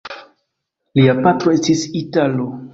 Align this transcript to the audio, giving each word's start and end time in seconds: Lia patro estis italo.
Lia 1.01 1.15
patro 1.29 1.55
estis 1.61 1.87
italo. 2.05 2.53